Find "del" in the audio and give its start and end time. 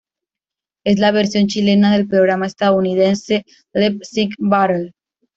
1.95-2.07